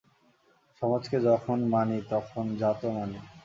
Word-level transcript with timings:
সমাজকে 0.81 1.17
যখন 1.27 1.57
মানি 1.73 1.97
তখন 2.11 2.45
জাতও 2.59 2.89
মানি। 2.97 3.19